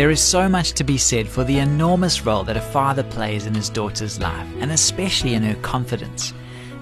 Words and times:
There 0.00 0.10
is 0.10 0.22
so 0.22 0.48
much 0.48 0.72
to 0.72 0.82
be 0.82 0.96
said 0.96 1.28
for 1.28 1.44
the 1.44 1.58
enormous 1.58 2.24
role 2.24 2.42
that 2.44 2.56
a 2.56 2.62
father 2.62 3.02
plays 3.02 3.44
in 3.44 3.54
his 3.54 3.68
daughter's 3.68 4.18
life, 4.18 4.48
and 4.58 4.72
especially 4.72 5.34
in 5.34 5.42
her 5.42 5.56
confidence. 5.56 6.32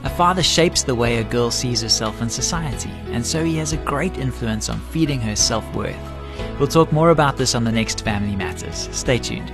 A 0.04 0.08
father 0.08 0.44
shapes 0.44 0.84
the 0.84 0.94
way 0.94 1.16
a 1.16 1.24
girl 1.24 1.50
sees 1.50 1.82
herself 1.82 2.22
in 2.22 2.30
society, 2.30 2.92
and 3.06 3.26
so 3.26 3.44
he 3.44 3.56
has 3.56 3.72
a 3.72 3.76
great 3.78 4.16
influence 4.18 4.68
on 4.68 4.78
feeding 4.92 5.18
her 5.18 5.34
self 5.34 5.64
worth. 5.74 5.98
We'll 6.60 6.68
talk 6.68 6.92
more 6.92 7.10
about 7.10 7.36
this 7.36 7.56
on 7.56 7.64
the 7.64 7.72
next 7.72 8.04
Family 8.04 8.36
Matters. 8.36 8.88
Stay 8.92 9.18
tuned. 9.18 9.50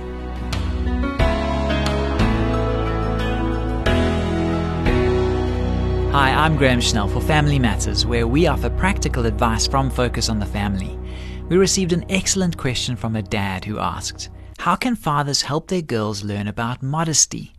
Hi, 6.13 6.29
I'm 6.29 6.55
Graham 6.55 6.81
Schnell 6.81 7.07
for 7.07 7.19
Family 7.19 7.57
Matters, 7.57 8.05
where 8.05 8.27
we 8.27 8.45
offer 8.45 8.69
practical 8.69 9.25
advice 9.25 9.65
from 9.65 9.89
Focus 9.89 10.29
on 10.29 10.37
the 10.37 10.45
Family. 10.45 10.99
We 11.47 11.57
received 11.57 11.93
an 11.93 12.05
excellent 12.09 12.57
question 12.57 12.95
from 12.95 13.15
a 13.15 13.21
dad 13.21 13.65
who 13.65 13.77
asked, 13.77 14.29
How 14.57 14.75
can 14.75 14.95
fathers 14.95 15.43
help 15.43 15.67
their 15.67 15.83
girls 15.83 16.23
learn 16.23 16.47
about 16.47 16.81
modesty? 16.81 17.53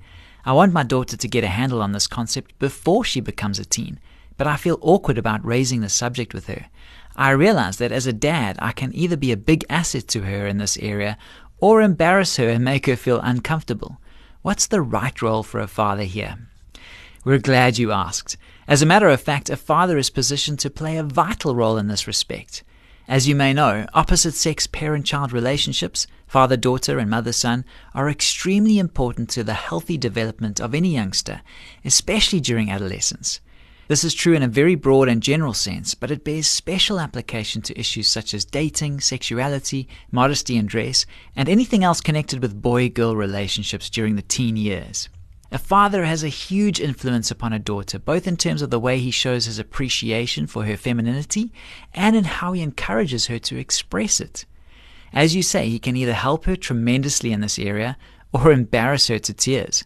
I 0.45 0.55
want 0.55 0.73
my 0.73 0.83
daughter 0.83 1.17
to 1.17 1.29
get 1.29 1.45
a 1.45 1.49
handle 1.49 1.81
on 1.81 1.93
this 1.93 2.09
concept 2.09 2.59
before 2.59 3.05
she 3.05 3.21
becomes 3.21 3.61
a 3.61 3.65
teen, 3.65 4.01
but 4.37 4.49
I 4.49 4.57
feel 4.57 4.81
awkward 4.81 5.19
about 5.19 5.45
raising 5.45 5.83
the 5.83 5.89
subject 5.89 6.35
with 6.35 6.49
her. 6.49 6.67
I 7.15 7.31
realize 7.31 7.77
that 7.77 7.93
as 7.93 8.09
a 8.09 8.13
dad, 8.13 8.57
I 8.59 8.73
can 8.73 8.93
either 8.93 9.17
be 9.17 9.31
a 9.31 9.37
big 9.37 9.65
asset 9.71 10.09
to 10.09 10.23
her 10.23 10.49
in 10.49 10.59
this 10.59 10.77
area 10.79 11.17
or 11.61 11.81
embarrass 11.81 12.39
her 12.39 12.49
and 12.49 12.65
make 12.65 12.87
her 12.87 12.97
feel 12.97 13.21
uncomfortable. 13.21 14.01
What's 14.43 14.67
the 14.67 14.83
right 14.83 15.23
role 15.23 15.45
for 15.45 15.61
a 15.61 15.69
father 15.69 16.03
here? 16.03 16.37
We're 17.25 17.39
glad 17.39 17.79
you 17.79 17.93
asked. 17.93 18.37
As 18.67 18.83
a 18.83 18.87
matter 18.87 19.09
of 19.09 19.21
fact, 19.21 19.49
a 19.49 19.57
father 19.57 19.97
is 19.97 20.11
positioned 20.11 20.59
to 20.59 20.71
play 20.71 20.97
a 20.97 21.05
vital 21.05 21.55
role 21.55 21.79
in 21.79 21.87
this 21.87 22.09
respect. 22.09 22.65
As 23.09 23.29
you 23.29 23.37
may 23.37 23.53
know, 23.53 23.87
opposite 23.95 24.35
sex 24.35 24.67
parent 24.67 25.07
child 25.07 25.33
relationships, 25.33 26.09
father 26.27 26.57
daughter 26.57 26.99
and 26.99 27.09
mother 27.09 27.33
son, 27.33 27.65
are 27.95 28.11
extremely 28.11 28.81
important 28.81 29.29
to 29.31 29.45
the 29.45 29.55
healthy 29.55 29.97
development 29.97 30.61
of 30.61 30.75
any 30.75 30.89
youngster, 30.89 31.43
especially 31.85 32.41
during 32.41 32.69
adolescence. 32.69 33.41
This 33.87 34.03
is 34.03 34.13
true 34.13 34.35
in 34.35 34.43
a 34.43 34.49
very 34.49 34.75
broad 34.75 35.09
and 35.09 35.23
general 35.23 35.55
sense, 35.55 35.95
but 35.95 36.11
it 36.11 36.25
bears 36.25 36.49
special 36.49 36.99
application 36.99 37.63
to 37.63 37.79
issues 37.79 38.09
such 38.09 38.35
as 38.35 38.45
dating, 38.45 38.99
sexuality, 38.99 39.87
modesty 40.11 40.57
and 40.57 40.69
dress, 40.69 41.07
and 41.37 41.49
anything 41.49 41.85
else 41.85 42.01
connected 42.01 42.43
with 42.43 42.61
boy 42.61 42.89
girl 42.89 43.15
relationships 43.15 43.89
during 43.89 44.17
the 44.17 44.23
teen 44.23 44.57
years. 44.57 45.09
A 45.53 45.59
father 45.59 46.05
has 46.05 46.25
a 46.25 46.29
huge 46.29 46.81
influence 46.81 47.31
upon 47.31 47.53
a 47.53 47.59
daughter, 47.59 47.99
both 47.99 48.27
in 48.27 48.37
terms 48.37 48.63
of 48.63 48.71
the 48.71 48.81
way 48.81 48.99
he 48.99 49.13
shows 49.13 49.45
his 49.45 49.59
appreciation 49.59 50.47
for 50.47 50.65
her 50.65 50.77
femininity 50.77 51.53
and 51.95 52.17
in 52.17 52.25
how 52.25 52.53
he 52.53 52.63
encourages 52.63 53.27
her 53.27 53.39
to 53.39 53.57
express 53.57 54.21
it. 54.21 54.45
As 55.13 55.37
you 55.37 55.43
say, 55.43 55.69
he 55.69 55.79
can 55.79 55.97
either 55.97 56.15
help 56.15 56.47
her 56.47 56.57
tremendously 56.57 57.33
in 57.33 57.41
this 57.41 57.59
area 57.59 57.97
or 58.33 58.51
embarrass 58.51 59.07
her 59.07 59.21
to 59.21 59.33
tears. 59.33 59.85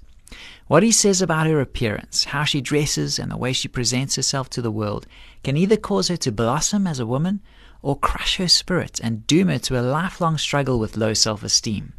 What 0.66 0.82
he 0.82 0.92
says 0.92 1.20
about 1.20 1.46
her 1.46 1.60
appearance, 1.60 2.24
how 2.24 2.44
she 2.44 2.60
dresses, 2.60 3.18
and 3.18 3.30
the 3.30 3.36
way 3.36 3.52
she 3.52 3.68
presents 3.68 4.16
herself 4.16 4.48
to 4.50 4.62
the 4.62 4.70
world 4.70 5.06
can 5.42 5.56
either 5.56 5.76
cause 5.76 6.08
her 6.08 6.16
to 6.18 6.32
blossom 6.32 6.86
as 6.86 7.00
a 7.00 7.06
woman 7.06 7.40
or 7.82 7.98
crush 7.98 8.36
her 8.36 8.48
spirit 8.48 9.00
and 9.02 9.26
doom 9.26 9.48
her 9.48 9.58
to 9.58 9.78
a 9.78 9.82
lifelong 9.82 10.38
struggle 10.38 10.78
with 10.78 10.96
low 10.96 11.12
self 11.12 11.42
esteem. 11.42 11.92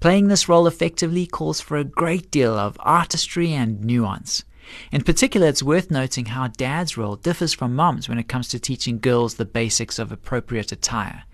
Playing 0.00 0.28
this 0.28 0.48
role 0.48 0.66
effectively 0.66 1.26
calls 1.26 1.60
for 1.60 1.76
a 1.76 1.84
great 1.84 2.30
deal 2.30 2.56
of 2.56 2.76
artistry 2.80 3.52
and 3.52 3.82
nuance. 3.84 4.44
In 4.90 5.02
particular, 5.02 5.46
it's 5.46 5.62
worth 5.62 5.90
noting 5.90 6.26
how 6.26 6.48
dad's 6.48 6.96
role 6.96 7.16
differs 7.16 7.52
from 7.52 7.74
mom's 7.74 8.08
when 8.08 8.18
it 8.18 8.28
comes 8.28 8.48
to 8.48 8.58
teaching 8.58 8.98
girls 8.98 9.34
the 9.34 9.44
basics 9.44 9.98
of 9.98 10.10
appropriate 10.10 10.72
attire. 10.72 11.24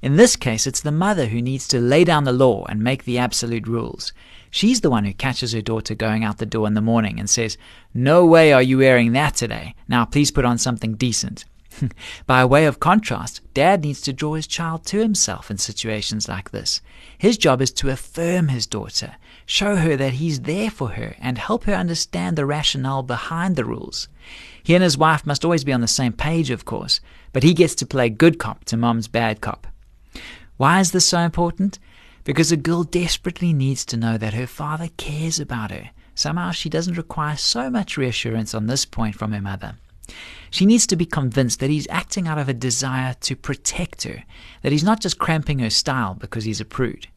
In 0.00 0.16
this 0.16 0.36
case, 0.36 0.66
it's 0.66 0.80
the 0.80 0.92
mother 0.92 1.26
who 1.26 1.42
needs 1.42 1.66
to 1.68 1.80
lay 1.80 2.04
down 2.04 2.24
the 2.24 2.32
law 2.32 2.64
and 2.66 2.82
make 2.82 3.04
the 3.04 3.18
absolute 3.18 3.66
rules. 3.66 4.12
She's 4.50 4.80
the 4.80 4.90
one 4.90 5.04
who 5.04 5.12
catches 5.12 5.52
her 5.52 5.60
daughter 5.60 5.94
going 5.94 6.24
out 6.24 6.38
the 6.38 6.46
door 6.46 6.66
in 6.66 6.74
the 6.74 6.80
morning 6.80 7.18
and 7.18 7.28
says, 7.28 7.58
No 7.92 8.24
way 8.24 8.52
are 8.52 8.62
you 8.62 8.78
wearing 8.78 9.12
that 9.12 9.34
today. 9.34 9.74
Now 9.88 10.04
please 10.04 10.30
put 10.30 10.44
on 10.44 10.58
something 10.58 10.94
decent. 10.94 11.44
By 12.26 12.44
way 12.44 12.66
of 12.66 12.80
contrast, 12.80 13.40
dad 13.54 13.82
needs 13.82 14.00
to 14.02 14.12
draw 14.12 14.34
his 14.34 14.46
child 14.46 14.84
to 14.86 14.98
himself 14.98 15.50
in 15.50 15.58
situations 15.58 16.28
like 16.28 16.50
this. 16.50 16.80
His 17.16 17.36
job 17.36 17.60
is 17.60 17.70
to 17.72 17.90
affirm 17.90 18.48
his 18.48 18.66
daughter, 18.66 19.16
show 19.46 19.76
her 19.76 19.96
that 19.96 20.14
he's 20.14 20.40
there 20.40 20.70
for 20.70 20.90
her, 20.90 21.16
and 21.18 21.38
help 21.38 21.64
her 21.64 21.74
understand 21.74 22.36
the 22.36 22.46
rationale 22.46 23.02
behind 23.02 23.56
the 23.56 23.64
rules. 23.64 24.08
He 24.62 24.74
and 24.74 24.84
his 24.84 24.98
wife 24.98 25.26
must 25.26 25.44
always 25.44 25.64
be 25.64 25.72
on 25.72 25.80
the 25.80 25.88
same 25.88 26.12
page, 26.12 26.50
of 26.50 26.64
course, 26.64 27.00
but 27.32 27.42
he 27.42 27.54
gets 27.54 27.74
to 27.76 27.86
play 27.86 28.08
good 28.08 28.38
cop 28.38 28.64
to 28.66 28.76
mom's 28.76 29.08
bad 29.08 29.40
cop. 29.40 29.66
Why 30.56 30.80
is 30.80 30.92
this 30.92 31.06
so 31.06 31.20
important? 31.20 31.78
Because 32.24 32.52
a 32.52 32.56
girl 32.56 32.84
desperately 32.84 33.52
needs 33.52 33.86
to 33.86 33.96
know 33.96 34.18
that 34.18 34.34
her 34.34 34.46
father 34.46 34.88
cares 34.96 35.40
about 35.40 35.70
her. 35.70 35.90
Somehow 36.14 36.50
she 36.50 36.68
doesn't 36.68 36.98
require 36.98 37.36
so 37.36 37.70
much 37.70 37.96
reassurance 37.96 38.52
on 38.52 38.66
this 38.66 38.84
point 38.84 39.14
from 39.14 39.32
her 39.32 39.40
mother. 39.40 39.76
She 40.50 40.66
needs 40.66 40.86
to 40.86 40.96
be 40.96 41.06
convinced 41.06 41.60
that 41.60 41.70
he's 41.70 41.86
acting 41.90 42.26
out 42.26 42.38
of 42.38 42.48
a 42.48 42.54
desire 42.54 43.14
to 43.20 43.36
protect 43.36 44.04
her, 44.04 44.24
that 44.62 44.72
he's 44.72 44.84
not 44.84 45.00
just 45.00 45.18
cramping 45.18 45.58
her 45.58 45.70
style 45.70 46.14
because 46.14 46.44
he's 46.44 46.60
a 46.60 46.64
prude. 46.64 47.08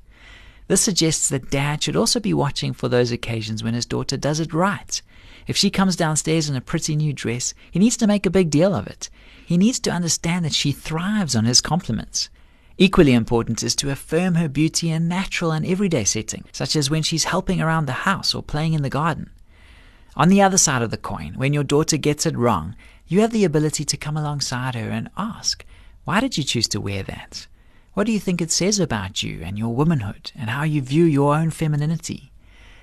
This 0.67 0.81
suggests 0.81 1.29
that 1.29 1.49
dad 1.49 1.83
should 1.83 1.95
also 1.95 2.19
be 2.19 2.33
watching 2.33 2.73
for 2.73 2.87
those 2.87 3.11
occasions 3.11 3.63
when 3.63 3.73
his 3.73 3.85
daughter 3.85 4.17
does 4.17 4.39
it 4.39 4.53
right. 4.53 5.01
If 5.47 5.57
she 5.57 5.69
comes 5.69 5.95
downstairs 5.95 6.49
in 6.49 6.55
a 6.55 6.61
pretty 6.61 6.95
new 6.95 7.13
dress, 7.13 7.53
he 7.71 7.79
needs 7.79 7.97
to 7.97 8.07
make 8.07 8.25
a 8.25 8.29
big 8.29 8.49
deal 8.49 8.73
of 8.73 8.87
it. 8.87 9.09
He 9.45 9.57
needs 9.57 9.79
to 9.81 9.91
understand 9.91 10.45
that 10.45 10.53
she 10.53 10.71
thrives 10.71 11.35
on 11.35 11.45
his 11.45 11.61
compliments. 11.61 12.29
Equally 12.77 13.13
important 13.13 13.63
is 13.63 13.75
to 13.75 13.91
affirm 13.91 14.35
her 14.35 14.47
beauty 14.47 14.89
in 14.89 15.07
natural 15.07 15.51
and 15.51 15.65
everyday 15.65 16.03
settings, 16.03 16.47
such 16.51 16.75
as 16.75 16.89
when 16.89 17.03
she's 17.03 17.25
helping 17.25 17.61
around 17.61 17.85
the 17.85 18.07
house 18.07 18.33
or 18.33 18.41
playing 18.41 18.73
in 18.73 18.81
the 18.81 18.89
garden. 18.89 19.29
On 20.15 20.27
the 20.27 20.41
other 20.41 20.57
side 20.57 20.81
of 20.81 20.91
the 20.91 20.97
coin, 20.97 21.33
when 21.35 21.53
your 21.53 21.63
daughter 21.63 21.97
gets 21.97 22.25
it 22.25 22.35
wrong, 22.35 22.75
you 23.07 23.21
have 23.21 23.31
the 23.31 23.45
ability 23.45 23.85
to 23.85 23.97
come 23.97 24.17
alongside 24.17 24.75
her 24.75 24.89
and 24.89 25.09
ask, 25.17 25.65
Why 26.03 26.19
did 26.19 26.37
you 26.37 26.43
choose 26.43 26.67
to 26.69 26.81
wear 26.81 27.03
that? 27.03 27.47
What 27.93 28.05
do 28.05 28.13
you 28.13 28.19
think 28.19 28.41
it 28.41 28.51
says 28.51 28.79
about 28.79 29.21
you 29.21 29.41
and 29.43 29.57
your 29.57 29.75
womanhood 29.75 30.31
and 30.35 30.49
how 30.49 30.63
you 30.63 30.81
view 30.81 31.03
your 31.03 31.35
own 31.35 31.49
femininity? 31.49 32.31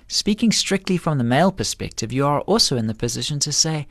Speaking 0.06 0.52
strictly 0.52 0.96
from 0.96 1.18
the 1.18 1.24
male 1.24 1.52
perspective, 1.52 2.12
you 2.12 2.26
are 2.26 2.40
also 2.42 2.76
in 2.76 2.86
the 2.86 2.94
position 2.94 3.38
to 3.40 3.52
say, 3.52 3.86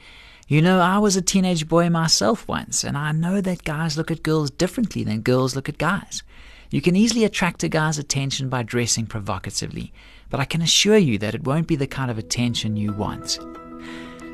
You 0.47 0.61
know, 0.61 0.79
I 0.79 0.97
was 0.97 1.15
a 1.15 1.21
teenage 1.21 1.67
boy 1.67 1.89
myself 1.89 2.47
once, 2.47 2.83
and 2.83 2.97
I 2.97 3.11
know 3.11 3.39
that 3.41 3.63
guys 3.63 3.97
look 3.97 4.09
at 4.09 4.23
girls 4.23 4.49
differently 4.49 5.03
than 5.03 5.21
girls 5.21 5.55
look 5.55 5.69
at 5.69 5.77
guys. 5.77 6.23
You 6.69 6.81
can 6.81 6.95
easily 6.95 7.23
attract 7.23 7.63
a 7.63 7.69
guy's 7.69 7.97
attention 7.97 8.49
by 8.49 8.63
dressing 8.63 9.05
provocatively, 9.05 9.93
but 10.29 10.39
I 10.39 10.45
can 10.45 10.61
assure 10.61 10.97
you 10.97 11.17
that 11.19 11.35
it 11.35 11.45
won't 11.45 11.67
be 11.67 11.77
the 11.77 11.87
kind 11.87 12.11
of 12.11 12.17
attention 12.17 12.75
you 12.75 12.91
want. 12.91 13.39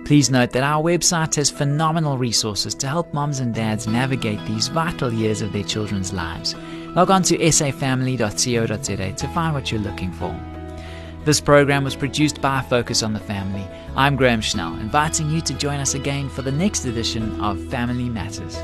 Please 0.05 0.29
note 0.29 0.51
that 0.51 0.63
our 0.63 0.83
website 0.83 1.35
has 1.35 1.49
phenomenal 1.49 2.17
resources 2.17 2.75
to 2.75 2.88
help 2.88 3.13
moms 3.13 3.39
and 3.39 3.53
dads 3.53 3.88
navigate 3.88 4.43
these 4.45 4.67
vital 4.67 5.13
years 5.13 5.41
of 5.41 5.53
their 5.53 5.63
children's 5.63 6.11
lives. 6.11 6.55
Log 6.95 7.09
on 7.09 7.23
to 7.23 7.38
safamily.co.za 7.38 9.11
to 9.13 9.27
find 9.29 9.53
what 9.53 9.72
you're 9.72 9.81
looking 9.81 10.11
for. 10.11 10.38
This 11.23 11.39
program 11.39 11.85
was 11.85 11.95
produced 11.95 12.41
by 12.41 12.61
Focus 12.61 13.01
on 13.01 13.13
the 13.13 13.19
Family. 13.19 13.66
I'm 13.95 14.17
Graham 14.17 14.41
Schnell, 14.41 14.75
inviting 14.75 15.29
you 15.29 15.39
to 15.41 15.53
join 15.53 15.79
us 15.79 15.93
again 15.93 16.27
for 16.27 16.41
the 16.41 16.51
next 16.51 16.85
edition 16.85 17.39
of 17.39 17.63
Family 17.69 18.09
Matters. 18.09 18.57